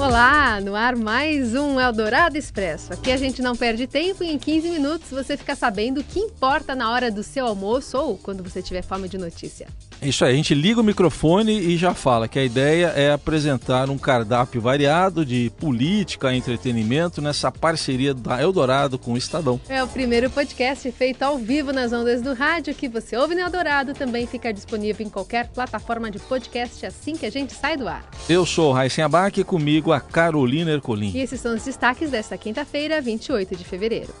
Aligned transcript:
Olá, 0.00 0.58
no 0.62 0.74
ar 0.74 0.96
mais 0.96 1.54
um 1.54 1.78
Eldorado 1.78 2.38
Expresso. 2.38 2.90
Aqui 2.90 3.12
a 3.12 3.18
gente 3.18 3.42
não 3.42 3.54
perde 3.54 3.86
tempo 3.86 4.24
e 4.24 4.32
em 4.32 4.38
15 4.38 4.70
minutos 4.70 5.10
você 5.10 5.36
fica 5.36 5.54
sabendo 5.54 6.00
o 6.00 6.04
que 6.04 6.18
importa 6.18 6.74
na 6.74 6.90
hora 6.90 7.10
do 7.10 7.22
seu 7.22 7.44
almoço 7.44 7.98
ou 7.98 8.16
quando 8.16 8.42
você 8.42 8.62
tiver 8.62 8.80
fome 8.80 9.10
de 9.10 9.18
notícia. 9.18 9.68
Isso 10.02 10.24
aí, 10.24 10.32
a 10.32 10.36
gente 10.36 10.54
liga 10.54 10.80
o 10.80 10.84
microfone 10.84 11.60
e 11.60 11.76
já 11.76 11.92
fala 11.92 12.26
que 12.26 12.38
a 12.38 12.44
ideia 12.44 12.86
é 12.96 13.12
apresentar 13.12 13.90
um 13.90 13.98
cardápio 13.98 14.58
variado 14.58 15.26
de 15.26 15.52
política 15.60 16.32
e 16.32 16.38
entretenimento 16.38 17.20
nessa 17.20 17.52
parceria 17.52 18.14
da 18.14 18.40
Eldorado 18.40 18.98
com 18.98 19.12
o 19.12 19.18
Estadão. 19.18 19.60
É 19.68 19.84
o 19.84 19.88
primeiro 19.88 20.30
podcast 20.30 20.90
feito 20.92 21.22
ao 21.22 21.36
vivo 21.36 21.70
nas 21.70 21.92
ondas 21.92 22.22
do 22.22 22.32
rádio 22.32 22.74
que 22.74 22.88
você 22.88 23.14
ouve 23.14 23.34
no 23.34 23.42
Eldorado. 23.42 23.92
Também 23.92 24.26
fica 24.26 24.54
disponível 24.54 25.06
em 25.06 25.10
qualquer 25.10 25.48
plataforma 25.48 26.10
de 26.10 26.18
podcast 26.18 26.86
assim 26.86 27.14
que 27.14 27.26
a 27.26 27.30
gente 27.30 27.52
sai 27.52 27.76
do 27.76 27.86
ar. 27.86 28.02
Eu 28.26 28.46
sou 28.46 28.70
o 28.70 28.72
Raíssen 28.72 29.04
Abac 29.04 29.38
e 29.38 29.44
a 29.92 30.00
Carolina 30.00 30.70
Ercolim. 30.70 31.12
E 31.14 31.20
esses 31.20 31.40
são 31.40 31.54
os 31.54 31.64
destaques 31.64 32.10
desta 32.10 32.36
quinta-feira, 32.36 33.00
28 33.00 33.56
de 33.56 33.64
fevereiro. 33.64 34.12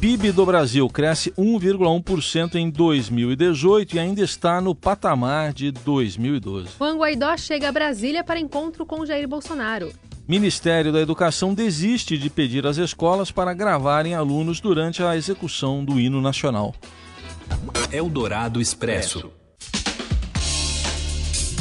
PIB 0.00 0.30
do 0.30 0.44
Brasil 0.44 0.86
cresce 0.90 1.30
1,1% 1.32 2.56
em 2.56 2.68
2018 2.68 3.96
e 3.96 3.98
ainda 3.98 4.22
está 4.22 4.60
no 4.60 4.74
patamar 4.74 5.54
de 5.54 5.72
2012. 5.72 6.68
Juan 6.78 6.98
Guaidó 6.98 7.34
chega 7.38 7.70
a 7.70 7.72
Brasília 7.72 8.22
para 8.22 8.38
encontro 8.38 8.84
com 8.84 9.06
Jair 9.06 9.26
Bolsonaro. 9.26 9.90
Ministério 10.28 10.92
da 10.92 11.00
Educação 11.00 11.54
desiste 11.54 12.18
de 12.18 12.28
pedir 12.28 12.66
às 12.66 12.76
escolas 12.76 13.30
para 13.30 13.54
gravarem 13.54 14.14
alunos 14.14 14.60
durante 14.60 15.02
a 15.02 15.16
execução 15.16 15.82
do 15.82 15.98
hino 15.98 16.20
nacional. 16.20 16.74
Eldorado 17.90 18.60
Expresso. 18.60 19.30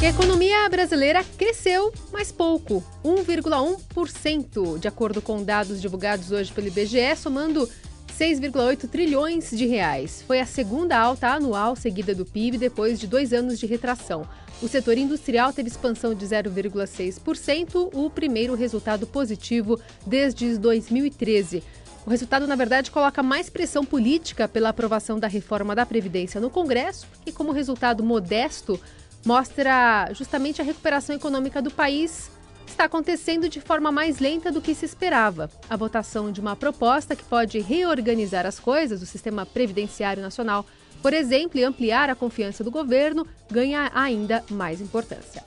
A 0.01 0.07
economia 0.07 0.69
brasileira 0.69 1.23
cresceu, 1.23 1.91
mas 2.11 2.31
pouco, 2.31 2.83
1,1%, 3.03 4.77
de 4.77 4.87
acordo 4.87 5.21
com 5.21 5.41
dados 5.41 5.81
divulgados 5.81 6.31
hoje 6.31 6.51
pelo 6.51 6.67
IBGE, 6.67 7.15
somando 7.17 7.67
6,8 8.15 8.87
trilhões 8.87 9.49
de 9.49 9.65
reais. 9.65 10.23
Foi 10.27 10.39
a 10.39 10.45
segunda 10.45 10.97
alta 10.97 11.29
anual 11.29 11.75
seguida 11.75 12.13
do 12.13 12.25
PIB 12.25 12.57
depois 12.57 12.99
de 12.99 13.07
dois 13.07 13.33
anos 13.33 13.57
de 13.57 13.65
retração. 13.65 14.27
O 14.61 14.67
setor 14.67 14.97
industrial 14.97 15.51
teve 15.51 15.69
expansão 15.69 16.13
de 16.13 16.25
0,6%, 16.25 17.89
o 17.93 18.09
primeiro 18.09 18.53
resultado 18.53 19.07
positivo 19.07 19.79
desde 20.05 20.57
2013. 20.57 21.63
O 22.05 22.09
resultado, 22.09 22.45
na 22.45 22.55
verdade, 22.55 22.91
coloca 22.91 23.23
mais 23.23 23.49
pressão 23.49 23.83
política 23.83 24.47
pela 24.47 24.69
aprovação 24.69 25.19
da 25.19 25.27
reforma 25.27 25.73
da 25.73 25.85
Previdência 25.85 26.39
no 26.39 26.51
Congresso, 26.51 27.07
e 27.25 27.31
como 27.31 27.51
resultado 27.51 28.03
modesto, 28.03 28.79
mostra 29.25 30.09
justamente 30.13 30.61
a 30.61 30.63
recuperação 30.63 31.15
econômica 31.15 31.61
do 31.61 31.71
país 31.71 32.31
está 32.67 32.85
acontecendo 32.85 33.49
de 33.49 33.59
forma 33.59 33.91
mais 33.91 34.19
lenta 34.19 34.51
do 34.51 34.61
que 34.61 34.75
se 34.75 34.85
esperava. 34.85 35.49
A 35.69 35.75
votação 35.75 36.31
de 36.31 36.39
uma 36.39 36.55
proposta 36.55 37.15
que 37.15 37.23
pode 37.23 37.59
reorganizar 37.59 38.45
as 38.45 38.59
coisas 38.59 38.99
do 38.99 39.05
sistema 39.05 39.45
previdenciário 39.45 40.21
nacional, 40.21 40.65
por 41.01 41.13
exemplo, 41.13 41.59
e 41.59 41.63
ampliar 41.63 42.09
a 42.09 42.15
confiança 42.15 42.63
do 42.63 42.71
governo, 42.71 43.25
ganha 43.49 43.91
ainda 43.93 44.43
mais 44.49 44.81
importância. 44.81 45.43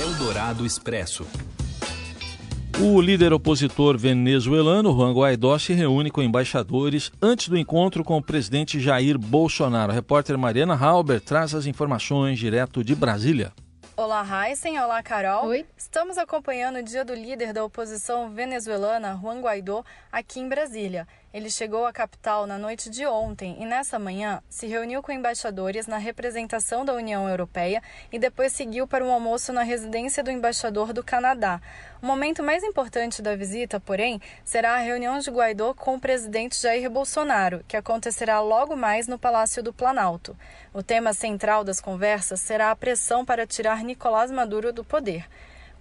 Eldorado 0.00 0.64
Expresso. 0.64 1.26
O 2.80 3.00
líder 3.00 3.32
opositor 3.32 3.96
venezuelano 3.96 4.92
Juan 4.92 5.12
Guaidó 5.12 5.58
se 5.58 5.72
reúne 5.72 6.10
com 6.10 6.22
embaixadores 6.22 7.12
antes 7.20 7.48
do 7.48 7.56
encontro 7.56 8.02
com 8.02 8.16
o 8.16 8.22
presidente 8.22 8.80
Jair 8.80 9.18
Bolsonaro. 9.18 9.92
A 9.92 9.94
repórter 9.94 10.36
Mariana 10.36 10.74
Halber 10.74 11.20
traz 11.20 11.54
as 11.54 11.66
informações 11.66 12.38
direto 12.38 12.82
de 12.82 12.94
Brasília. 12.94 13.52
Olá, 13.94 14.24
Heisen. 14.48 14.80
Olá, 14.80 15.02
Carol. 15.02 15.48
Oi. 15.48 15.66
Estamos 15.76 16.16
acompanhando 16.16 16.78
o 16.78 16.82
dia 16.82 17.04
do 17.04 17.14
líder 17.14 17.52
da 17.52 17.62
oposição 17.62 18.30
venezuelana, 18.30 19.18
Juan 19.20 19.40
Guaidó, 19.40 19.84
aqui 20.10 20.40
em 20.40 20.48
Brasília. 20.48 21.06
Ele 21.32 21.48
chegou 21.48 21.86
à 21.86 21.92
capital 21.92 22.46
na 22.46 22.58
noite 22.58 22.90
de 22.90 23.06
ontem 23.06 23.56
e, 23.58 23.64
nessa 23.64 23.98
manhã, 23.98 24.42
se 24.50 24.66
reuniu 24.66 25.02
com 25.02 25.10
embaixadores 25.10 25.86
na 25.86 25.96
representação 25.96 26.84
da 26.84 26.92
União 26.92 27.26
Europeia 27.26 27.82
e 28.12 28.18
depois 28.18 28.52
seguiu 28.52 28.86
para 28.86 29.02
um 29.02 29.10
almoço 29.10 29.50
na 29.50 29.62
residência 29.62 30.22
do 30.22 30.30
embaixador 30.30 30.92
do 30.92 31.02
Canadá. 31.02 31.58
O 32.02 32.06
momento 32.06 32.42
mais 32.42 32.62
importante 32.62 33.22
da 33.22 33.34
visita, 33.34 33.80
porém, 33.80 34.20
será 34.44 34.74
a 34.74 34.80
reunião 34.80 35.18
de 35.20 35.30
Guaidó 35.30 35.72
com 35.72 35.94
o 35.94 36.00
presidente 36.00 36.60
Jair 36.60 36.90
Bolsonaro, 36.90 37.64
que 37.66 37.78
acontecerá 37.78 38.40
logo 38.40 38.76
mais 38.76 39.08
no 39.08 39.18
Palácio 39.18 39.62
do 39.62 39.72
Planalto. 39.72 40.36
O 40.74 40.82
tema 40.82 41.14
central 41.14 41.64
das 41.64 41.80
conversas 41.80 42.40
será 42.40 42.70
a 42.70 42.76
pressão 42.76 43.24
para 43.24 43.46
tirar 43.46 43.82
Nicolás 43.82 44.30
Maduro 44.30 44.70
do 44.70 44.84
poder. 44.84 45.26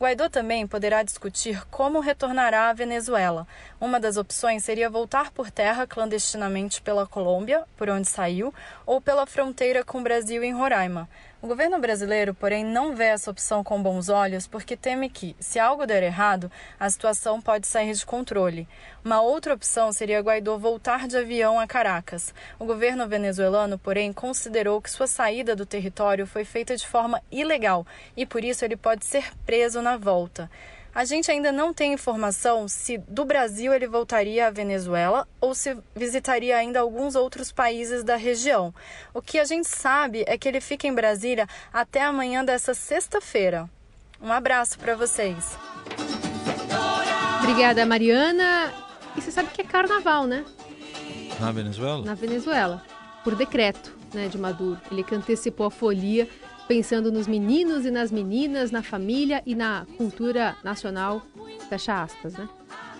Guaidó 0.01 0.27
também 0.29 0.65
poderá 0.65 1.03
discutir 1.03 1.63
como 1.69 1.99
retornará 1.99 2.69
à 2.69 2.73
Venezuela. 2.73 3.47
Uma 3.79 3.99
das 3.99 4.17
opções 4.17 4.63
seria 4.63 4.89
voltar 4.89 5.29
por 5.29 5.51
terra 5.51 5.85
clandestinamente 5.85 6.81
pela 6.81 7.05
Colômbia, 7.05 7.65
por 7.77 7.87
onde 7.87 8.09
saiu, 8.09 8.51
ou 8.83 8.99
pela 8.99 9.27
fronteira 9.27 9.85
com 9.85 9.99
o 9.99 10.03
Brasil 10.03 10.43
em 10.43 10.53
Roraima. 10.53 11.07
O 11.43 11.47
governo 11.47 11.79
brasileiro, 11.79 12.35
porém, 12.35 12.63
não 12.63 12.95
vê 12.95 13.05
essa 13.05 13.31
opção 13.31 13.63
com 13.63 13.81
bons 13.81 14.09
olhos 14.09 14.45
porque 14.45 14.77
teme 14.77 15.09
que, 15.09 15.35
se 15.39 15.57
algo 15.57 15.87
der 15.87 16.03
errado, 16.03 16.51
a 16.79 16.87
situação 16.87 17.41
pode 17.41 17.65
sair 17.65 17.91
de 17.93 18.05
controle. 18.05 18.67
Uma 19.03 19.23
outra 19.23 19.55
opção 19.55 19.91
seria 19.91 20.21
Guaidó 20.21 20.59
voltar 20.59 21.07
de 21.07 21.17
avião 21.17 21.59
a 21.59 21.65
Caracas. 21.65 22.31
O 22.59 22.65
governo 22.67 23.07
venezuelano, 23.07 23.79
porém, 23.79 24.13
considerou 24.13 24.79
que 24.79 24.91
sua 24.91 25.07
saída 25.07 25.55
do 25.55 25.65
território 25.65 26.27
foi 26.27 26.45
feita 26.45 26.77
de 26.77 26.85
forma 26.87 27.19
ilegal 27.31 27.87
e, 28.15 28.23
por 28.23 28.43
isso, 28.43 28.63
ele 28.63 28.77
pode 28.77 29.03
ser 29.03 29.33
preso 29.43 29.81
na 29.81 29.97
volta. 29.97 30.47
A 30.93 31.05
gente 31.05 31.31
ainda 31.31 31.53
não 31.53 31.73
tem 31.73 31.93
informação 31.93 32.67
se 32.67 32.97
do 32.97 33.23
Brasil 33.23 33.73
ele 33.73 33.87
voltaria 33.87 34.47
à 34.47 34.51
Venezuela 34.51 35.25
ou 35.39 35.55
se 35.55 35.77
visitaria 35.95 36.57
ainda 36.57 36.81
alguns 36.81 37.15
outros 37.15 37.49
países 37.49 38.03
da 38.03 38.17
região. 38.17 38.73
O 39.13 39.21
que 39.21 39.39
a 39.39 39.45
gente 39.45 39.69
sabe 39.69 40.25
é 40.27 40.37
que 40.37 40.49
ele 40.49 40.59
fica 40.59 40.87
em 40.87 40.93
Brasília 40.93 41.47
até 41.71 42.03
amanhã 42.03 42.43
dessa 42.43 42.73
sexta-feira. 42.73 43.69
Um 44.21 44.33
abraço 44.33 44.77
para 44.77 44.93
vocês. 44.93 45.57
Obrigada, 47.41 47.85
Mariana. 47.85 48.73
E 49.15 49.21
você 49.21 49.31
sabe 49.31 49.49
que 49.51 49.61
é 49.61 49.65
carnaval, 49.65 50.27
né? 50.27 50.43
Na 51.39 51.53
Venezuela? 51.53 52.05
Na 52.05 52.13
Venezuela, 52.13 52.83
por 53.23 53.35
decreto 53.35 53.95
né, 54.13 54.27
de 54.27 54.37
Maduro. 54.37 54.79
Ele 54.91 55.03
que 55.03 55.15
antecipou 55.15 55.67
a 55.67 55.71
folia 55.71 56.27
pensando 56.67 57.11
nos 57.11 57.27
meninos 57.27 57.85
e 57.85 57.91
nas 57.91 58.11
meninas, 58.11 58.71
na 58.71 58.81
família 58.81 59.41
e 59.45 59.55
na 59.55 59.85
cultura 59.97 60.55
nacional, 60.63 61.21
fecha 61.69 62.01
aspas, 62.01 62.33
né? 62.33 62.47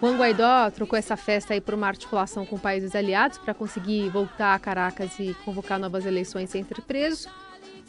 Juan 0.02 0.18
Guaidó 0.18 0.72
trocou 0.72 0.98
essa 0.98 1.16
festa 1.16 1.54
aí 1.54 1.62
por 1.62 1.76
uma 1.76 1.88
articulação 1.88 2.44
com 2.46 2.58
países 2.58 2.96
aliados 2.96 3.38
para 3.38 3.54
conseguir 3.54 4.10
voltar 4.10 4.56
a 4.56 4.60
Caracas 4.60 5.20
e 5.20 5.36
convocar 5.46 5.78
novas 5.78 6.06
eleições 6.08 6.50
sem 6.50 6.64
ser 6.64 6.82
preso. 6.82 7.30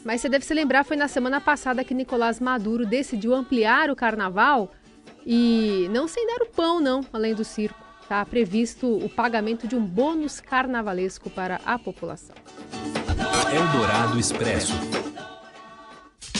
Mas 0.05 0.21
você 0.21 0.29
deve 0.29 0.45
se 0.45 0.53
lembrar, 0.53 0.83
foi 0.83 0.95
na 0.95 1.07
semana 1.07 1.41
passada 1.41 1.83
que 1.83 1.93
Nicolás 1.93 2.39
Maduro 2.39 2.85
decidiu 2.85 3.33
ampliar 3.33 3.89
o 3.89 3.95
carnaval 3.95 4.71
e 5.25 5.87
não 5.91 6.07
sem 6.07 6.27
dar 6.27 6.43
o 6.43 6.49
pão, 6.49 6.79
não, 6.79 7.01
além 7.11 7.33
do 7.33 7.43
circo. 7.43 7.81
Está 8.01 8.23
previsto 8.25 8.85
o 8.97 9.09
pagamento 9.09 9.67
de 9.67 9.75
um 9.75 9.83
bônus 9.83 10.39
carnavalesco 10.39 11.29
para 11.29 11.61
a 11.65 11.79
população. 11.79 12.35
Eldorado 13.51 14.19
Expresso. 14.19 14.73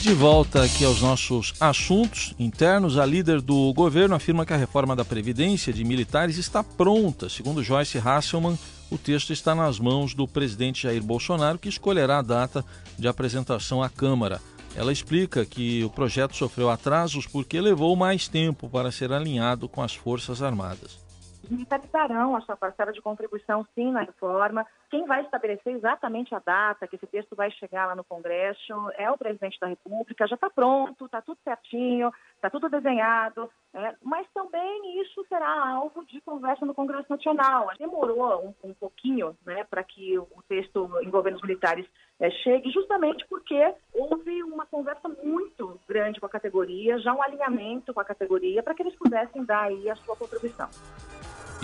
De 0.04 0.14
volta 0.14 0.62
aqui 0.62 0.84
aos 0.84 1.02
nossos 1.02 1.54
assuntos 1.62 2.36
internos, 2.38 2.98
a 2.98 3.06
líder 3.06 3.40
do 3.40 3.72
governo 3.74 4.14
afirma 4.14 4.46
que 4.46 4.52
a 4.52 4.58
reforma 4.58 4.98
da 4.98 5.06
Previdência 5.06 5.72
de 5.72 5.86
militares 5.86 6.38
está 6.38 6.62
pronta. 6.62 7.30
Segundo 7.30 7.64
Joyce 7.64 8.00
Hasselman, 8.00 8.60
o 8.92 8.98
texto 8.98 9.32
está 9.32 9.56
nas 9.56 9.80
mãos 9.80 10.14
do 10.14 10.28
presidente 10.28 10.84
Jair 10.84 11.02
Bolsonaro, 11.02 11.58
que 11.58 11.70
escolherá 11.70 12.18
a 12.18 12.22
data 12.22 12.66
de 13.00 13.08
apresentação 13.08 13.82
à 13.82 13.90
Câmara. 13.90 14.42
Ela 14.76 14.92
explica 14.92 15.46
que 15.46 15.86
o 15.86 15.90
projeto 15.90 16.36
sofreu 16.36 16.70
atrasos 16.70 17.26
porque 17.26 17.62
levou 17.62 17.96
mais 17.96 18.28
tempo 18.28 18.70
para 18.70 18.92
ser 18.92 19.14
alinhado 19.14 19.70
com 19.70 19.82
as 19.82 19.96
Forças 19.96 20.42
Armadas. 20.44 21.02
Os 21.46 21.50
militares 21.50 21.90
darão 21.94 22.36
a 22.36 22.42
sua 22.42 22.58
parcela 22.58 22.92
de 22.92 23.02
contribuição, 23.02 23.66
sim, 23.74 23.94
na 23.94 24.02
reforma. 24.02 24.66
Quem 24.94 25.08
vai 25.08 25.24
estabelecer 25.24 25.74
exatamente 25.74 26.36
a 26.36 26.40
data 26.40 26.88
que 26.88 26.98
esse 26.98 27.08
texto 27.08 27.36
vai 27.36 27.50
chegar 27.50 27.88
lá 27.88 27.96
no 27.96 28.04
Congresso 28.04 28.92
é 28.96 29.10
o 29.10 29.18
presidente 29.18 29.60
da 29.60 29.66
República. 29.66 30.28
Já 30.28 30.36
está 30.36 30.52
pronto, 30.52 31.06
está 31.06 31.20
tudo 31.20 31.40
certinho, 31.44 32.12
está 32.36 32.48
tudo 32.48 32.70
desenhado. 32.70 33.50
É, 33.74 33.96
mas 34.04 34.28
também 34.36 35.02
isso 35.02 35.26
será 35.28 35.50
alvo 35.68 36.06
de 36.06 36.22
conversa 36.22 36.64
no 36.64 36.76
Congresso 36.76 37.08
Nacional. 37.10 37.72
Demorou 37.80 38.54
um, 38.64 38.70
um 38.70 38.74
pouquinho 38.76 39.36
né, 39.44 39.64
para 39.64 39.84
que 39.84 40.16
o 40.20 40.44
texto 40.48 40.88
envolvendo 41.02 41.38
os 41.38 41.42
militares 41.42 41.88
é, 42.20 42.30
chegue, 42.30 42.70
justamente 42.70 43.26
porque 43.28 43.74
houve 43.96 44.44
uma 44.44 44.68
conversa 44.68 45.10
muito 45.24 45.80
grande 45.90 46.20
com 46.20 46.28
a 46.28 46.30
categoria, 46.30 47.00
já 47.00 47.16
um 47.16 47.24
alinhamento 47.24 47.96
com 47.96 48.00
a 48.00 48.06
categoria, 48.06 48.62
para 48.62 48.76
que 48.76 48.84
eles 48.84 48.96
pudessem 48.96 49.44
dar 49.44 49.64
aí 49.64 49.90
a 49.90 49.96
sua 49.96 50.16
contribuição. 50.16 50.70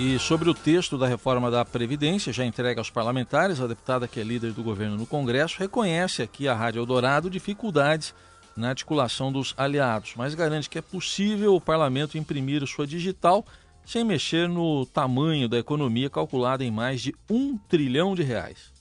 E 0.02 0.18
sobre 0.18 0.50
o 0.50 0.54
texto 0.54 0.98
da 0.98 1.06
reforma 1.06 1.52
da 1.52 1.66
Previdência, 1.66 2.32
já 2.32 2.46
entregue 2.46 2.80
aos 2.80 2.90
parlamentares, 2.90 3.60
a 3.60 3.68
deputada 3.68 4.08
que 4.08 4.18
é 4.18 4.24
líder 4.24 4.54
do 4.54 4.64
governo 4.64 4.96
no 4.96 5.06
Congresso 5.06 5.60
reconhece 5.60 6.22
aqui 6.22 6.48
à 6.48 6.54
Rádio 6.54 6.80
Eldorado 6.80 7.30
dificuldades 7.30 8.16
na 8.56 8.70
articulação 8.70 9.30
dos 9.30 9.54
aliados, 9.58 10.14
mas 10.16 10.34
garante 10.34 10.70
que 10.70 10.78
é 10.78 10.82
possível 10.82 11.54
o 11.54 11.60
parlamento 11.60 12.18
imprimir 12.18 12.66
sua 12.66 12.88
digital 12.88 13.46
sem 13.86 14.06
mexer 14.06 14.48
no 14.48 14.86
tamanho 14.86 15.50
da 15.50 15.60
economia 15.60 16.10
calculada 16.10 16.64
em 16.64 16.72
mais 16.72 17.02
de 17.02 17.14
um 17.30 17.58
trilhão 17.58 18.16
de 18.16 18.24
reais. 18.24 18.72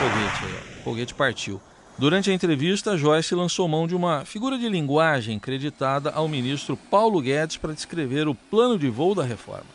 Foguete, 0.00 0.82
foguete 0.82 1.14
partiu. 1.14 1.60
Durante 1.98 2.30
a 2.30 2.32
entrevista, 2.32 2.96
Joyce 2.96 3.34
lançou 3.34 3.66
mão 3.66 3.84
de 3.84 3.96
uma 3.96 4.24
figura 4.24 4.56
de 4.56 4.68
linguagem 4.68 5.36
creditada 5.36 6.12
ao 6.12 6.28
ministro 6.28 6.76
Paulo 6.76 7.20
Guedes 7.20 7.56
para 7.56 7.72
descrever 7.72 8.28
o 8.28 8.36
plano 8.36 8.78
de 8.78 8.88
voo 8.88 9.16
da 9.16 9.24
reforma. 9.24 9.66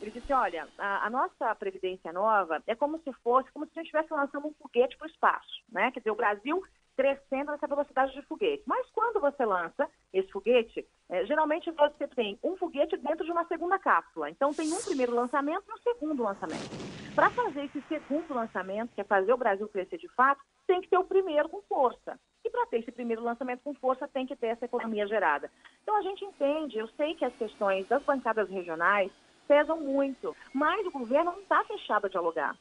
Ele 0.00 0.12
disse: 0.12 0.32
olha, 0.32 0.68
a, 0.78 1.06
a, 1.06 1.10
nossa 1.10 1.52
Previdência 1.56 2.12
Nova 2.12 2.62
é 2.68 2.76
como 2.76 3.00
se 3.00 3.12
fosse, 3.24 3.50
como 3.50 3.66
se 3.66 3.72
a 3.74 3.82
gente 3.82 3.86
estivesse 3.86 4.14
lançando 4.14 4.46
um 4.46 4.54
foguete 4.62 4.96
para 4.96 5.08
o 5.08 5.10
espaço. 5.10 5.60
Né? 5.72 5.90
Quer 5.90 5.98
dizer, 5.98 6.12
o 6.12 6.16
Brasil 6.16 6.62
crescendo 6.96 7.52
nessa 7.52 7.66
velocidade 7.66 8.12
de 8.12 8.22
foguete. 8.22 8.62
Mas 8.66 8.88
quando 8.90 9.20
você 9.20 9.44
lança 9.44 9.88
esse 10.12 10.30
foguete, 10.30 10.86
é, 11.08 11.24
geralmente 11.26 11.70
você 11.70 12.06
tem 12.08 12.38
um 12.42 12.56
foguete 12.56 12.96
dentro 12.96 13.24
de 13.24 13.32
uma 13.32 13.44
segunda 13.46 13.78
cápsula. 13.78 14.30
Então 14.30 14.52
tem 14.52 14.72
um 14.72 14.82
primeiro 14.82 15.14
lançamento 15.14 15.64
e 15.68 15.72
um 15.72 15.78
segundo 15.78 16.22
lançamento. 16.22 16.70
Para 17.14 17.30
fazer 17.30 17.64
esse 17.64 17.80
segundo 17.82 18.32
lançamento, 18.32 18.94
que 18.94 19.00
é 19.00 19.04
fazer 19.04 19.32
o 19.32 19.36
Brasil 19.36 19.68
crescer 19.68 19.98
de 19.98 20.08
fato, 20.08 20.40
tem 20.66 20.80
que 20.80 20.88
ter 20.88 20.98
o 20.98 21.04
primeiro 21.04 21.48
com 21.48 21.60
força. 21.62 22.18
E 22.44 22.50
para 22.50 22.66
ter 22.66 22.78
esse 22.78 22.90
primeiro 22.90 23.22
lançamento 23.22 23.60
com 23.62 23.74
força, 23.74 24.08
tem 24.08 24.26
que 24.26 24.36
ter 24.36 24.48
essa 24.48 24.64
economia 24.64 25.06
gerada. 25.06 25.50
Então 25.82 25.96
a 25.96 26.02
gente 26.02 26.24
entende, 26.24 26.78
eu 26.78 26.88
sei 26.96 27.14
que 27.14 27.24
as 27.24 27.34
questões 27.34 27.86
das 27.86 28.02
bancadas 28.02 28.48
regionais 28.48 29.12
pesam 29.46 29.78
muito, 29.78 30.34
mas 30.52 30.86
o 30.86 30.90
governo 30.90 31.32
não 31.32 31.40
está 31.40 31.62
fechado 31.64 32.06
a 32.06 32.08
dialogar. 32.08 32.56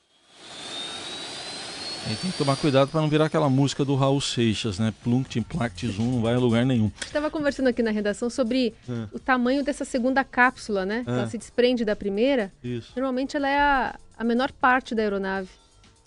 E 2.11 2.15
tem 2.15 2.29
que 2.31 2.37
tomar 2.37 2.57
cuidado 2.57 2.89
para 2.89 2.99
não 2.99 3.07
virar 3.07 3.25
aquela 3.25 3.49
música 3.49 3.85
do 3.85 3.95
Raul 3.95 4.19
Seixas, 4.19 4.77
né? 4.77 4.93
Plunct, 5.01 5.39
Plact, 5.41 5.87
Zoom, 5.87 6.11
não 6.11 6.21
vai 6.21 6.35
a 6.35 6.39
lugar 6.39 6.65
nenhum. 6.65 6.91
Estava 7.01 7.31
conversando 7.31 7.67
aqui 7.67 7.81
na 7.81 7.91
redação 7.91 8.29
sobre 8.29 8.73
é. 8.89 9.07
o 9.13 9.19
tamanho 9.19 9.63
dessa 9.63 9.85
segunda 9.85 10.21
cápsula, 10.23 10.85
né? 10.85 11.05
É. 11.07 11.09
Ela 11.09 11.27
se 11.27 11.37
desprende 11.37 11.85
da 11.85 11.95
primeira. 11.95 12.51
Isso. 12.61 12.91
Normalmente 12.95 13.37
ela 13.37 13.47
é 13.47 13.57
a, 13.57 13.95
a 14.17 14.23
menor 14.25 14.51
parte 14.51 14.93
da 14.93 15.01
aeronave. 15.01 15.47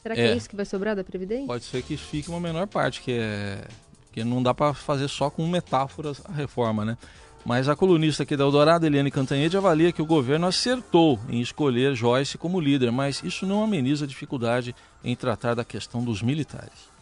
Será 0.03 0.15
que 0.15 0.21
é. 0.21 0.33
é 0.33 0.37
isso 0.37 0.51
que 0.51 0.57
vai 0.57 0.67
sobrar 0.67 0.95
da 0.95 1.03
Previdência? 1.03 1.47
Pode 1.47 1.65
ser 1.65 1.83
que 1.83 1.97
fique 1.97 2.29
uma 2.29 2.41
menor 2.41 2.67
parte, 2.67 3.01
que 3.01 3.13
é. 3.13 3.65
Porque 4.05 4.23
não 4.23 4.43
dá 4.43 4.53
para 4.53 4.75
fazer 4.75 5.09
só 5.09 5.31
com 5.31 5.47
metáforas 5.49 6.21
a 6.27 6.33
reforma, 6.33 6.85
né? 6.85 6.99
Mas 7.45 7.69
a 7.69 7.77
colunista 7.77 8.23
aqui 8.23 8.37
da 8.39 8.45
Eldorado, 8.45 8.87
Eliane 8.87 9.11
Cantanhede, 9.11 9.55
avalia 9.55 9.93
que 9.93 10.01
o 10.01 10.07
governo 10.07 10.47
acertou 10.47 11.21
em 11.29 11.43
escolher 11.43 11.95
Joyce 11.95 12.39
como 12.39 12.59
líder, 12.59 12.91
mas 12.91 13.23
isso 13.23 13.45
não 13.45 13.63
ameniza 13.63 14.07
a 14.07 14.09
dificuldade 14.09 14.75
em 15.05 15.15
tratar 15.15 15.53
da 15.53 15.63
questão 15.63 16.03
dos 16.03 16.23
militares. 16.23 16.95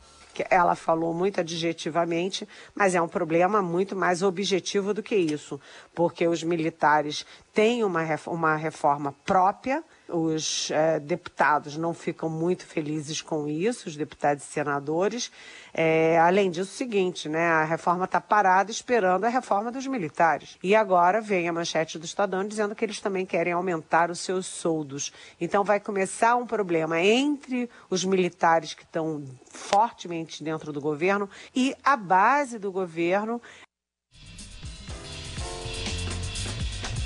Ela 0.50 0.74
falou 0.74 1.14
muito 1.14 1.40
adjetivamente, 1.40 2.48
mas 2.74 2.94
é 2.96 3.00
um 3.00 3.06
problema 3.06 3.62
muito 3.62 3.94
mais 3.94 4.22
objetivo 4.22 4.92
do 4.92 5.02
que 5.02 5.14
isso, 5.14 5.60
porque 5.94 6.26
os 6.26 6.42
militares 6.42 7.24
têm 7.52 7.84
uma, 7.84 8.02
uma 8.26 8.56
reforma 8.56 9.14
própria 9.24 9.84
os 10.12 10.70
é, 10.70 11.00
deputados 11.00 11.76
não 11.76 11.94
ficam 11.94 12.28
muito 12.28 12.66
felizes 12.66 13.22
com 13.22 13.48
isso, 13.48 13.88
os 13.88 13.96
deputados 13.96 14.44
e 14.44 14.46
senadores. 14.46 15.30
É, 15.74 16.18
além 16.18 16.50
disso, 16.50 16.70
o 16.70 16.76
seguinte, 16.76 17.28
né, 17.28 17.46
a 17.46 17.64
reforma 17.64 18.04
está 18.04 18.20
parada 18.20 18.70
esperando 18.70 19.24
a 19.24 19.28
reforma 19.28 19.72
dos 19.72 19.86
militares. 19.86 20.58
E 20.62 20.74
agora 20.74 21.20
vem 21.20 21.48
a 21.48 21.52
manchete 21.52 21.98
do 21.98 22.04
Estadão 22.04 22.46
dizendo 22.46 22.74
que 22.74 22.84
eles 22.84 23.00
também 23.00 23.24
querem 23.24 23.52
aumentar 23.52 24.10
os 24.10 24.20
seus 24.20 24.46
soldos. 24.46 25.12
Então 25.40 25.64
vai 25.64 25.80
começar 25.80 26.36
um 26.36 26.46
problema 26.46 27.00
entre 27.00 27.70
os 27.88 28.04
militares 28.04 28.74
que 28.74 28.82
estão 28.82 29.24
fortemente 29.50 30.44
dentro 30.44 30.72
do 30.72 30.80
governo 30.80 31.28
e 31.54 31.74
a 31.82 31.96
base 31.96 32.58
do 32.58 32.70
governo. 32.70 33.40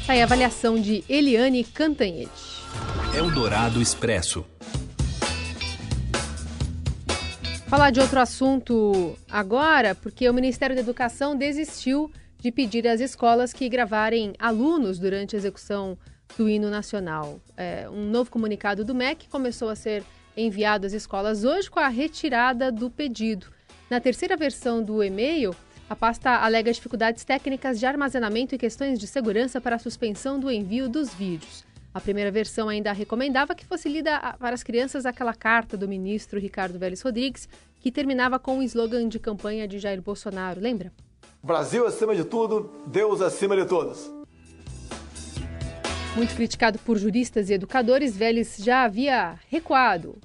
Tá 0.07 0.13
aí 0.13 0.21
a 0.21 0.25
avaliação 0.25 0.81
de 0.81 1.05
Eliane 1.09 1.65
Cantanhete. 1.65 2.56
Eldorado 3.17 3.81
Expresso. 3.81 4.45
Falar 7.67 7.91
de 7.91 8.01
outro 8.01 8.21
assunto 8.21 9.19
agora, 9.29 9.95
porque 9.95 10.29
o 10.29 10.35
Ministério 10.35 10.77
da 10.77 10.83
Educação 10.83 11.37
desistiu 11.37 12.11
de 12.39 12.53
pedir 12.53 12.87
às 12.87 13.01
escolas 13.01 13.53
que 13.53 13.69
gravarem 13.69 14.35
alunos 14.39 14.99
durante 14.99 15.35
a 15.35 15.39
execução 15.39 15.99
do 16.39 16.49
hino 16.49 16.71
nacional. 16.71 17.41
É, 17.57 17.89
um 17.91 18.09
novo 18.09 18.31
comunicado 18.31 18.85
do 18.85 18.95
MEC 18.95 19.29
começou 19.29 19.69
a 19.69 19.75
ser 19.75 20.05
enviado 20.37 20.87
às 20.87 20.93
escolas 20.93 21.45
hoje 21.45 21.69
com 21.69 21.81
a 21.81 21.89
retirada 21.89 22.71
do 22.71 22.89
pedido. 22.89 23.49
Na 23.91 23.99
terceira 23.99 24.37
versão 24.37 24.81
do 24.81 25.03
e-mail, 25.03 25.53
a 25.91 25.97
pasta 25.97 26.37
alega 26.37 26.73
dificuldades 26.73 27.25
técnicas 27.25 27.81
de 27.81 27.87
armazenamento 27.87 28.55
e 28.55 28.59
questões 28.59 28.99
de 28.99 29.09
segurança 29.09 29.61
para 29.61 29.75
a 29.75 29.79
suspensão 29.81 30.39
do 30.39 30.51
envio 30.51 30.89
dos 30.89 31.13
vídeos. 31.13 31.66
A 31.97 32.01
primeira 32.01 32.31
versão 32.31 32.69
ainda 32.69 32.93
recomendava 32.93 33.55
que 33.55 33.65
fosse 33.65 33.89
lida 33.89 34.21
para 34.39 34.55
as 34.55 34.63
crianças 34.63 35.07
aquela 35.07 35.33
carta 35.33 35.79
do 35.79 35.89
ministro 35.89 36.39
Ricardo 36.39 36.79
Vélez 36.79 37.01
Rodrigues, 37.01 37.49
que 37.81 37.91
terminava 37.91 38.39
com 38.39 38.59
o 38.59 38.63
slogan 38.63 39.09
de 39.09 39.19
campanha 39.19 39.67
de 39.67 39.79
Jair 39.79 40.03
Bolsonaro, 40.03 40.61
lembra? 40.61 40.93
Brasil 41.43 41.87
acima 41.87 42.15
de 42.15 42.23
tudo, 42.23 42.71
Deus 42.87 43.23
acima 43.23 43.57
de 43.57 43.65
todos. 43.65 44.11
Muito 46.15 46.35
criticado 46.35 46.79
por 46.81 46.99
juristas 46.99 47.49
e 47.49 47.55
educadores, 47.55 48.15
Vélez 48.15 48.59
já 48.59 48.85
havia 48.85 49.41
recuado. 49.49 50.19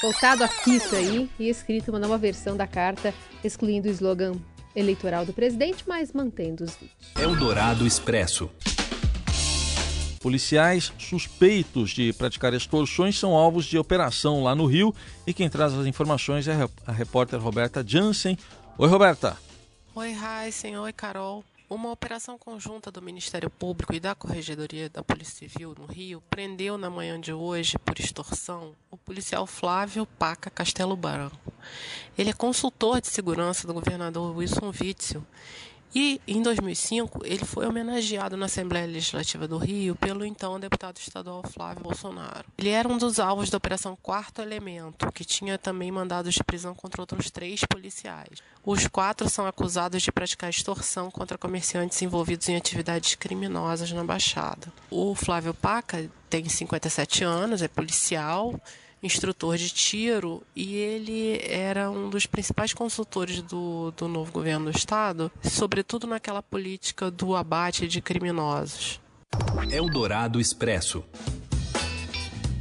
Voltado 0.00 0.44
a 0.44 0.48
fita 0.48 0.96
aí 0.96 1.28
e 1.38 1.50
escrito 1.50 1.90
uma 1.90 1.98
nova 1.98 2.16
versão 2.16 2.56
da 2.56 2.66
carta, 2.66 3.12
excluindo 3.44 3.86
o 3.86 3.90
slogan 3.90 4.32
eleitoral 4.74 5.26
do 5.26 5.34
presidente, 5.34 5.84
mas 5.86 6.10
mantendo 6.10 6.64
os 6.64 6.74
vídeos. 6.74 7.12
Eldorado 7.20 7.86
Expresso. 7.86 8.50
Policiais 10.24 10.90
suspeitos 10.98 11.90
de 11.90 12.10
praticar 12.14 12.54
extorsões 12.54 13.18
são 13.18 13.34
alvos 13.34 13.66
de 13.66 13.76
operação 13.76 14.42
lá 14.42 14.54
no 14.54 14.64
Rio 14.64 14.94
e 15.26 15.34
quem 15.34 15.50
traz 15.50 15.74
as 15.74 15.84
informações 15.84 16.48
é 16.48 16.66
a 16.86 16.92
repórter 16.92 17.38
Roberta 17.38 17.84
Jansen. 17.86 18.38
Oi, 18.78 18.88
Roberta. 18.88 19.36
Oi, 19.94 20.12
Raíssen. 20.12 20.78
Oi, 20.78 20.94
Carol. 20.94 21.44
Uma 21.68 21.90
operação 21.90 22.38
conjunta 22.38 22.90
do 22.90 23.02
Ministério 23.02 23.50
Público 23.50 23.94
e 23.94 24.00
da 24.00 24.14
Corregedoria 24.14 24.88
da 24.88 25.04
Polícia 25.04 25.46
Civil 25.46 25.74
no 25.78 25.84
Rio 25.84 26.22
prendeu 26.30 26.78
na 26.78 26.88
manhã 26.88 27.20
de 27.20 27.34
hoje, 27.34 27.78
por 27.84 28.00
extorsão, 28.00 28.74
o 28.90 28.96
policial 28.96 29.46
Flávio 29.46 30.06
Paca 30.06 30.48
Castelo 30.48 30.96
Branco. 30.96 31.52
Ele 32.16 32.30
é 32.30 32.32
consultor 32.32 32.98
de 33.02 33.08
segurança 33.08 33.66
do 33.66 33.74
governador 33.74 34.34
Wilson 34.34 34.72
Witzel 34.80 35.22
e 35.94 36.20
em 36.26 36.42
2005 36.42 37.20
ele 37.24 37.44
foi 37.44 37.66
homenageado 37.66 38.36
na 38.36 38.46
Assembleia 38.46 38.86
Legislativa 38.86 39.46
do 39.46 39.58
Rio 39.58 39.94
pelo 39.94 40.24
então 40.24 40.58
deputado 40.58 40.96
estadual 40.96 41.42
Flávio 41.44 41.84
Bolsonaro. 41.84 42.44
Ele 42.58 42.70
era 42.70 42.88
um 42.88 42.98
dos 42.98 43.20
alvos 43.20 43.48
da 43.50 43.58
Operação 43.58 43.96
Quarto 44.02 44.42
Elemento, 44.42 45.12
que 45.12 45.24
tinha 45.24 45.56
também 45.56 45.90
mandados 45.90 46.34
de 46.34 46.42
prisão 46.42 46.74
contra 46.74 47.00
outros 47.00 47.30
três 47.30 47.60
policiais. 47.64 48.42
Os 48.64 48.86
quatro 48.88 49.28
são 49.28 49.46
acusados 49.46 50.02
de 50.02 50.10
praticar 50.10 50.50
extorsão 50.50 51.10
contra 51.10 51.38
comerciantes 51.38 52.00
envolvidos 52.02 52.48
em 52.48 52.56
atividades 52.56 53.14
criminosas 53.14 53.92
na 53.92 54.02
Baixada. 54.02 54.72
O 54.90 55.14
Flávio 55.14 55.54
Paca 55.54 56.10
tem 56.28 56.48
57 56.48 57.22
anos, 57.22 57.62
é 57.62 57.68
policial 57.68 58.60
instrutor 59.04 59.56
de 59.56 59.68
tiro 59.68 60.42
e 60.56 60.76
ele 60.76 61.38
era 61.46 61.90
um 61.90 62.08
dos 62.08 62.24
principais 62.24 62.72
consultores 62.72 63.42
do, 63.42 63.92
do 63.96 64.08
novo 64.08 64.32
governo 64.32 64.70
do 64.70 64.76
estado, 64.76 65.30
sobretudo 65.42 66.06
naquela 66.06 66.42
política 66.42 67.10
do 67.10 67.36
abate 67.36 67.86
de 67.86 68.00
criminosos. 68.00 69.00
Eldorado 69.70 70.40
Expresso. 70.40 71.04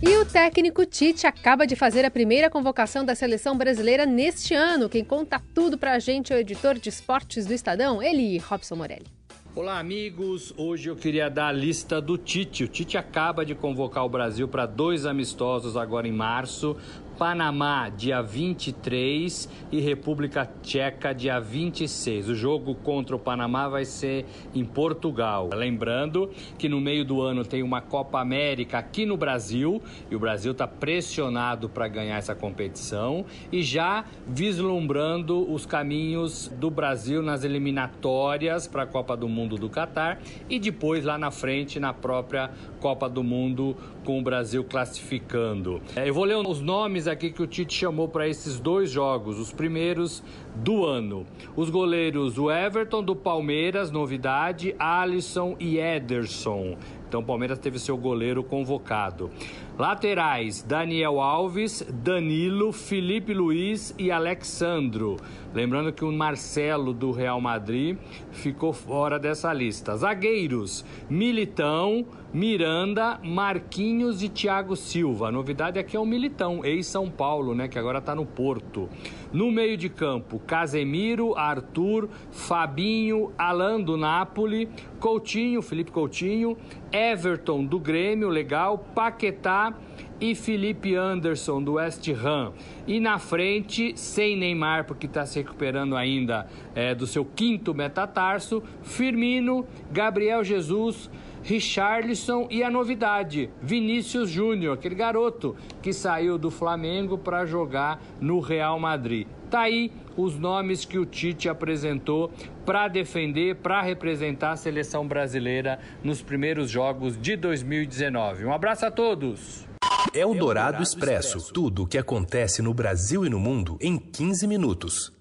E 0.06 0.18
o 0.18 0.26
técnico 0.26 0.86
Tite 0.86 1.26
acaba 1.26 1.66
de 1.66 1.78
fazer 1.78 2.04
a 2.04 2.12
primeira 2.12 2.50
convocação 2.50 3.06
da 3.06 3.16
seleção 3.16 3.58
brasileira 3.58 4.06
neste 4.06 4.54
ano. 4.54 4.90
Quem 4.90 5.04
conta 5.04 5.42
tudo 5.56 5.78
pra 5.78 5.98
gente 5.98 6.34
é 6.34 6.36
o 6.36 6.40
editor 6.40 6.78
de 6.78 6.90
esportes 6.90 7.46
do 7.46 7.54
Estadão, 7.54 8.04
ele, 8.04 8.38
Robson 8.40 8.76
Morelli. 8.76 9.23
Olá, 9.56 9.78
amigos. 9.78 10.52
Hoje 10.58 10.90
eu 10.90 10.96
queria 10.96 11.30
dar 11.30 11.50
a 11.50 11.52
lista 11.52 12.02
do 12.02 12.18
Tite. 12.18 12.64
O 12.64 12.68
Tite 12.68 12.98
acaba 12.98 13.46
de 13.46 13.54
convocar 13.54 14.04
o 14.04 14.10
Brasil 14.10 14.48
para 14.48 14.66
dois 14.66 15.06
amistosos 15.06 15.78
agora 15.78 16.08
em 16.08 16.12
março 16.12 16.76
Panamá, 17.24 17.88
dia 17.88 18.22
23 18.22 19.48
e 19.72 19.80
República 19.80 20.46
Tcheca, 20.62 21.14
dia 21.16 21.40
26. 21.40 22.28
O 22.28 22.36
jogo 22.36 22.76
contra 22.76 23.16
o 23.16 23.20
Panamá 23.20 23.70
vai 23.70 23.86
ser 23.86 24.26
em 24.54 24.66
Portugal. 24.66 25.50
Lembrando 25.54 26.30
que 26.58 26.68
no 26.68 26.82
meio 26.82 27.06
do 27.06 27.22
ano 27.22 27.46
tem 27.46 27.64
uma 27.64 27.80
Copa 27.80 28.20
América 28.20 28.80
aqui 28.80 29.06
no 29.06 29.16
Brasil 29.16 29.82
e 30.12 30.16
o 30.18 30.20
Brasil 30.20 30.52
está 30.52 30.68
pressionado 30.68 31.70
para 31.70 31.88
ganhar 31.88 32.18
essa 32.18 32.36
competição 32.36 33.24
e 33.50 33.64
já 33.64 34.04
vislumbrando 34.28 35.50
os 35.50 35.66
caminhos 35.66 36.52
do 36.60 36.70
Brasil 36.70 37.22
nas 37.22 37.46
eliminatórias 37.46 38.68
para 38.68 38.84
a 38.84 38.86
Copa 38.86 39.16
do 39.16 39.30
Mundo 39.30 39.56
do 39.56 39.70
Catar 39.70 40.20
e 40.50 40.60
depois 40.60 41.06
lá 41.06 41.18
na 41.18 41.32
frente 41.32 41.80
na 41.80 41.94
própria 41.94 42.52
Copa 42.82 43.08
do 43.08 43.24
Mundo 43.24 43.78
com 44.04 44.20
o 44.20 44.22
Brasil 44.22 44.62
classificando. 44.66 45.82
É, 45.96 46.10
eu 46.10 46.14
vou 46.14 46.26
ler 46.26 46.36
os 46.36 46.60
nomes 46.60 47.08
aqui 47.08 47.13
que 47.16 47.42
o 47.42 47.48
Tite 47.48 47.74
chamou 47.74 48.08
para 48.08 48.28
esses 48.28 48.60
dois 48.60 48.90
jogos, 48.90 49.40
os 49.40 49.52
primeiros 49.52 50.24
do 50.56 50.86
ano. 50.86 51.26
Os 51.56 51.70
goleiros, 51.70 52.38
o 52.38 52.52
Everton 52.52 53.04
do 53.04 53.16
Palmeiras, 53.16 53.92
novidade, 53.92 54.76
Alisson 54.78 55.56
e 55.60 55.78
Ederson. 55.78 56.78
Então 57.14 57.22
o 57.22 57.24
Palmeiras 57.24 57.60
teve 57.60 57.78
seu 57.78 57.96
goleiro 57.96 58.44
convocado. 58.44 59.30
Laterais: 59.78 60.64
Daniel 60.64 61.22
Alves, 61.22 61.86
Danilo, 61.88 62.72
Felipe 62.72 63.36
Luiz 63.36 63.94
e 64.00 64.10
Alexandro. 64.10 65.18
Lembrando 65.54 65.94
que 65.94 66.04
o 66.04 66.12
Marcelo 66.12 66.92
do 66.92 67.12
Real 67.12 67.40
Madrid 67.40 68.00
ficou 68.32 68.74
fora 68.74 69.20
dessa 69.20 69.54
lista. 69.54 69.96
Zagueiros: 69.96 70.84
Militão, 71.08 72.04
Miranda, 72.34 73.20
Marquinhos 73.24 74.24
e 74.24 74.30
Thiago 74.30 74.76
Silva. 74.76 75.28
A 75.28 75.32
novidade 75.32 75.78
aqui 75.78 75.96
é 75.96 76.00
o 76.00 76.06
Militão, 76.06 76.66
ex-São 76.66 77.08
Paulo, 77.08 77.54
né, 77.54 77.68
que 77.68 77.78
agora 77.78 78.00
está 78.00 78.16
no 78.16 78.26
Porto. 78.26 78.90
No 79.32 79.52
meio 79.52 79.78
de 79.78 79.88
campo, 79.88 80.40
Casemiro, 80.40 81.36
Arthur, 81.36 82.10
Fabinho, 82.32 83.32
Alan 83.38 83.80
do 83.82 83.96
Napoli, 83.98 84.68
Coutinho, 85.00 85.62
Felipe 85.62 85.92
Coutinho, 85.92 86.58
Everton 86.94 87.66
do 87.66 87.80
Grêmio, 87.80 88.30
legal, 88.30 88.78
Paquetá 88.94 89.74
e 90.22 90.36
Felipe 90.36 90.96
Anderson 90.96 91.62
do 91.62 91.74
West 91.74 92.08
Ham. 92.08 92.54
E 92.88 93.00
na 93.00 93.18
frente, 93.18 93.98
sem 93.98 94.38
Neymar, 94.38 94.86
porque 94.86 95.08
está 95.08 95.26
se 95.26 95.40
recuperando 95.40 95.98
ainda 95.98 96.48
é, 96.76 96.94
do 96.94 97.08
seu 97.08 97.26
quinto 97.26 97.74
metatarso, 97.74 98.64
Firmino, 98.84 99.66
Gabriel 99.92 100.44
Jesus, 100.44 101.10
Richarlison 101.44 102.48
e 102.50 102.64
a 102.64 102.70
novidade, 102.70 103.50
Vinícius 103.62 104.30
Júnior, 104.30 104.76
aquele 104.76 104.96
garoto 104.96 105.58
que 105.82 105.92
saiu 105.92 106.38
do 106.38 106.50
Flamengo 106.50 107.18
para 107.18 107.46
jogar 107.46 108.02
no 108.22 108.40
Real 108.40 108.80
Madrid. 108.80 109.28
Tá 109.54 109.62
aí 109.62 109.92
os 110.18 110.40
nomes 110.40 110.84
que 110.84 110.98
o 110.98 111.06
Tite 111.06 111.48
apresentou 111.48 112.32
para 112.66 112.88
defender, 112.88 113.58
para 113.58 113.84
representar 113.84 114.54
a 114.54 114.56
seleção 114.56 115.08
brasileira 115.08 115.80
nos 116.04 116.24
primeiros 116.24 116.72
jogos 116.72 117.22
de 117.22 117.36
2019. 117.36 118.46
Um 118.46 118.52
abraço 118.52 118.88
a 118.88 118.90
todos. 118.90 119.68
É 120.12 120.26
o 120.26 120.34
Dourado 120.34 120.82
Expresso. 120.82 121.54
Tudo 121.54 121.84
o 121.84 121.88
que 121.88 122.00
acontece 122.00 122.64
no 122.64 122.74
Brasil 122.74 123.28
e 123.28 123.30
no 123.30 123.40
mundo 123.40 123.78
em 123.80 123.96
15 124.00 124.48
minutos. 124.48 125.14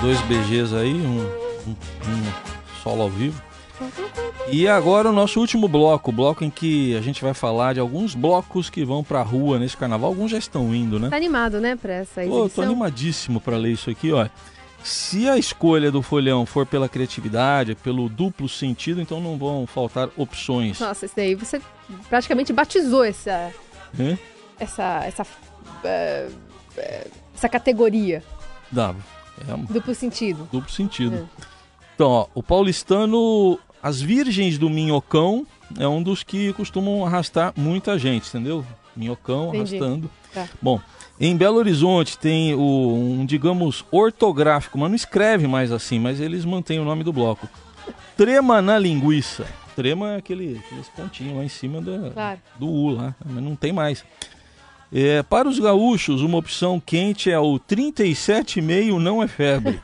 Dois 0.00 0.20
BGs 0.22 0.74
aí, 0.74 0.92
um, 0.92 1.20
um, 1.20 1.70
um 1.70 2.82
solo 2.82 3.02
ao 3.02 3.10
vivo. 3.10 3.40
E 4.48 4.68
agora 4.68 5.08
o 5.08 5.12
nosso 5.12 5.40
último 5.40 5.66
bloco, 5.68 6.10
o 6.10 6.12
bloco 6.14 6.44
em 6.44 6.50
que 6.50 6.96
a 6.96 7.00
gente 7.00 7.22
vai 7.22 7.34
falar 7.34 7.74
de 7.74 7.80
alguns 7.80 8.14
blocos 8.14 8.70
que 8.70 8.84
vão 8.84 9.02
pra 9.02 9.22
rua 9.22 9.58
nesse 9.58 9.76
carnaval. 9.76 10.10
Alguns 10.10 10.30
já 10.30 10.38
estão 10.38 10.74
indo, 10.74 10.98
né? 11.00 11.08
Tá 11.10 11.16
animado, 11.16 11.60
né, 11.60 11.74
pra 11.76 11.92
essa 11.94 12.22
Pô, 12.22 12.38
exibição? 12.38 12.48
tô 12.48 12.62
animadíssimo 12.62 13.40
para 13.40 13.56
ler 13.56 13.72
isso 13.72 13.90
aqui, 13.90 14.12
ó. 14.12 14.28
Se 14.84 15.28
a 15.28 15.36
escolha 15.36 15.90
do 15.90 16.00
folhão 16.00 16.46
for 16.46 16.64
pela 16.64 16.88
criatividade, 16.88 17.74
pelo 17.74 18.08
duplo 18.08 18.48
sentido, 18.48 19.00
então 19.00 19.20
não 19.20 19.36
vão 19.36 19.66
faltar 19.66 20.08
opções. 20.16 20.78
Nossa, 20.78 21.06
isso 21.06 21.14
daí 21.16 21.34
você 21.34 21.60
praticamente 22.08 22.52
batizou 22.52 23.02
essa... 23.04 23.50
Hã? 23.98 24.16
Essa... 24.60 25.02
Essa... 25.04 25.26
eh, 25.82 26.28
eh, 26.76 27.06
essa 27.34 27.48
categoria. 27.48 28.22
Dava. 28.70 28.98
É 29.48 29.52
um 29.54 29.64
Duplo 29.64 29.94
sentido. 29.94 30.48
duplo 30.52 30.70
sentido. 30.70 31.28
Então, 31.94 32.08
ó, 32.10 32.26
o 32.34 32.42
paulistano, 32.42 33.58
as 33.82 34.00
virgens 34.00 34.58
do 34.58 34.68
Minhocão, 34.70 35.46
é 35.78 35.86
um 35.86 36.02
dos 36.02 36.22
que 36.22 36.52
costumam 36.54 37.04
arrastar 37.04 37.52
muita 37.56 37.98
gente, 37.98 38.28
entendeu? 38.28 38.64
Minhocão 38.94 39.48
Entendi. 39.54 39.76
arrastando. 39.76 40.10
Tá. 40.32 40.48
Bom, 40.60 40.80
em 41.20 41.36
Belo 41.36 41.56
Horizonte 41.58 42.16
tem 42.18 42.54
o, 42.54 42.60
um, 43.20 43.26
digamos, 43.26 43.84
ortográfico, 43.90 44.78
mas 44.78 44.88
não 44.88 44.96
escreve 44.96 45.46
mais 45.46 45.70
assim, 45.72 45.98
mas 45.98 46.20
eles 46.20 46.44
mantêm 46.44 46.78
o 46.78 46.84
nome 46.84 47.04
do 47.04 47.12
bloco. 47.12 47.48
Trema 48.16 48.62
na 48.62 48.78
linguiça. 48.78 49.46
Trema 49.74 50.12
é 50.14 50.16
aquele, 50.16 50.58
aqueles 50.64 50.88
pontinhos 50.88 51.36
lá 51.36 51.44
em 51.44 51.48
cima 51.48 51.82
da, 51.82 52.10
Claro. 52.10 52.40
do 52.58 52.66
U 52.66 52.88
lá, 52.90 53.14
mas 53.24 53.44
não 53.44 53.54
tem 53.54 53.72
mais. 53.72 54.02
É, 54.92 55.22
para 55.22 55.48
os 55.48 55.58
gaúchos, 55.58 56.22
uma 56.22 56.38
opção 56.38 56.80
quente 56.80 57.30
é 57.30 57.38
o 57.38 57.58
37,5 57.58 58.98
não 58.98 59.22
é 59.22 59.28
febre. 59.28 59.80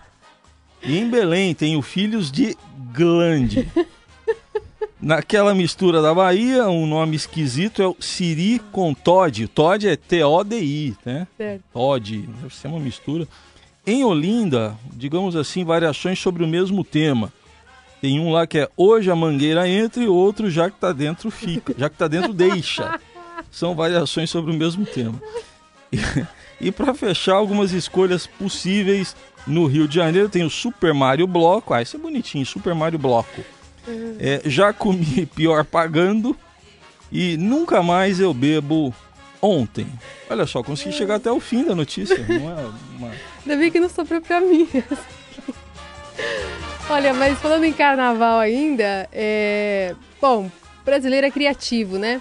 E 0.84 0.98
em 0.98 1.08
Belém 1.08 1.54
tem 1.54 1.76
o 1.76 1.82
Filhos 1.82 2.30
de 2.30 2.56
Glande. 2.94 3.68
Naquela 5.00 5.52
mistura 5.52 6.00
da 6.00 6.14
Bahia, 6.14 6.68
um 6.68 6.86
nome 6.86 7.16
esquisito 7.16 7.82
é 7.82 7.86
o 7.86 7.96
Siri 7.98 8.60
com 8.70 8.94
Todd. 8.94 9.48
Todd 9.48 9.88
é 9.88 9.96
T-O-D-I, 9.96 10.96
né? 11.04 11.26
Certo. 11.36 11.62
Todd, 11.72 12.18
deve 12.40 12.54
ser 12.54 12.68
uma 12.68 12.78
mistura. 12.78 13.26
Em 13.84 14.04
Olinda, 14.04 14.76
digamos 14.92 15.34
assim, 15.34 15.64
variações 15.64 16.20
sobre 16.20 16.44
o 16.44 16.48
mesmo 16.48 16.84
tema. 16.84 17.32
Tem 18.00 18.20
um 18.20 18.30
lá 18.30 18.46
que 18.46 18.58
é 18.58 18.68
hoje 18.76 19.10
a 19.10 19.16
mangueira 19.16 19.68
entra 19.68 20.02
e 20.02 20.08
outro 20.08 20.48
já 20.48 20.70
que 20.70 20.78
tá 20.78 20.92
dentro 20.92 21.30
fica. 21.30 21.74
Já 21.76 21.88
que 21.90 21.96
tá 21.96 22.06
dentro 22.06 22.32
deixa. 22.32 23.00
São 23.50 23.74
variações 23.74 24.30
sobre 24.30 24.52
o 24.52 24.56
mesmo 24.56 24.86
tema. 24.86 25.20
E, 26.62 26.70
para 26.70 26.94
fechar, 26.94 27.34
algumas 27.34 27.72
escolhas 27.72 28.26
possíveis 28.26 29.16
no 29.46 29.66
Rio 29.66 29.88
de 29.88 29.96
Janeiro 29.96 30.28
tem 30.28 30.44
o 30.44 30.50
Super 30.50 30.94
Mario 30.94 31.26
Bloco. 31.26 31.74
Ah, 31.74 31.82
esse 31.82 31.96
é 31.96 31.98
bonitinho, 31.98 32.46
Super 32.46 32.72
Mario 32.72 33.00
Bloco. 33.00 33.42
É, 34.20 34.40
já 34.44 34.72
comi 34.72 35.26
pior 35.34 35.64
pagando 35.64 36.36
e 37.10 37.36
nunca 37.36 37.82
mais 37.82 38.20
eu 38.20 38.32
bebo 38.32 38.94
ontem. 39.40 39.88
Olha 40.30 40.46
só, 40.46 40.62
consegui 40.62 40.92
chegar 40.92 41.16
até 41.16 41.32
o 41.32 41.40
fim 41.40 41.64
da 41.64 41.74
notícia. 41.74 42.24
Não 42.28 42.50
é 42.50 42.70
uma... 42.96 43.10
Ainda 43.42 43.56
bem 43.56 43.70
que 43.70 43.80
não 43.80 43.88
sobrou 43.88 44.20
pra 44.20 44.40
mim. 44.40 44.68
Olha, 46.88 47.12
mas 47.12 47.38
falando 47.38 47.64
em 47.64 47.72
carnaval 47.72 48.38
ainda, 48.38 49.08
é... 49.12 49.96
Bom, 50.20 50.50
brasileiro 50.84 51.26
é 51.26 51.30
criativo, 51.30 51.98
né? 51.98 52.20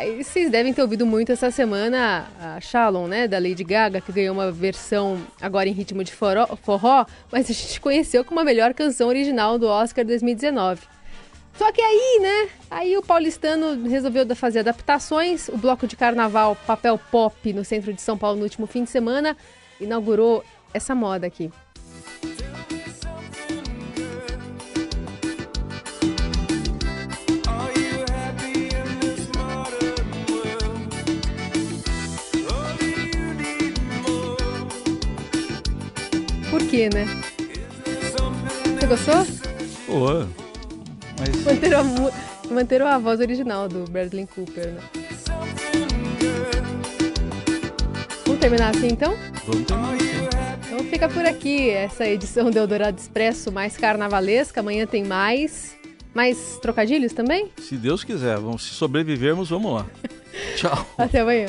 Aí 0.00 0.24
vocês 0.24 0.50
devem 0.50 0.72
ter 0.72 0.80
ouvido 0.80 1.04
muito 1.04 1.30
essa 1.30 1.50
semana 1.50 2.26
a 2.40 2.58
Shalom, 2.58 3.06
né, 3.06 3.28
da 3.28 3.38
Lady 3.38 3.62
Gaga, 3.62 4.00
que 4.00 4.10
ganhou 4.10 4.32
uma 4.32 4.50
versão 4.50 5.20
agora 5.38 5.68
em 5.68 5.72
ritmo 5.72 6.02
de 6.02 6.10
forró, 6.10 6.46
forró, 6.56 7.04
mas 7.30 7.50
a 7.50 7.52
gente 7.52 7.78
conheceu 7.78 8.24
como 8.24 8.40
a 8.40 8.44
melhor 8.44 8.72
canção 8.72 9.08
original 9.08 9.58
do 9.58 9.66
Oscar 9.66 10.02
2019. 10.02 10.80
Só 11.52 11.70
que 11.70 11.82
aí, 11.82 12.18
né, 12.22 12.48
aí 12.70 12.96
o 12.96 13.02
paulistano 13.02 13.86
resolveu 13.86 14.24
fazer 14.34 14.60
adaptações, 14.60 15.50
o 15.50 15.58
bloco 15.58 15.86
de 15.86 15.96
carnaval 15.96 16.56
Papel 16.66 16.98
Pop 17.10 17.52
no 17.52 17.62
centro 17.62 17.92
de 17.92 18.00
São 18.00 18.16
Paulo 18.16 18.38
no 18.38 18.44
último 18.44 18.66
fim 18.66 18.84
de 18.84 18.88
semana 18.88 19.36
inaugurou 19.78 20.42
essa 20.72 20.94
moda 20.94 21.26
aqui. 21.26 21.52
Quê, 36.80 36.88
né? 36.94 37.04
Você 38.80 38.86
gostou? 38.86 39.26
Pô, 39.84 40.24
mas 41.18 41.44
Manteram 41.44 41.80
a, 41.80 41.84
mu- 41.84 42.12
manteram 42.50 42.86
a 42.86 42.96
voz 42.96 43.20
original 43.20 43.68
do 43.68 43.84
Bradley 43.90 44.26
Cooper, 44.26 44.68
né? 44.68 44.80
Vamos 48.24 48.40
terminar 48.40 48.70
assim 48.74 48.86
então? 48.88 49.14
vamos 49.46 49.66
terminar 49.66 49.92
assim. 49.94 50.64
Então 50.72 50.78
fica 50.86 51.06
por 51.10 51.26
aqui 51.26 51.68
essa 51.68 52.06
edição 52.08 52.50
do 52.50 52.56
Eldorado 52.58 52.98
Expresso 52.98 53.52
mais 53.52 53.76
carnavalesca. 53.76 54.60
Amanhã 54.60 54.86
tem 54.86 55.04
mais. 55.04 55.76
Mais 56.14 56.58
trocadilhos 56.62 57.12
também? 57.12 57.50
Se 57.60 57.76
Deus 57.76 58.02
quiser, 58.02 58.36
vamos, 58.38 58.62
se 58.66 58.70
sobrevivermos, 58.74 59.50
vamos 59.50 59.74
lá. 59.74 59.86
Tchau. 60.56 60.86
Até 60.96 61.20
amanhã. 61.20 61.48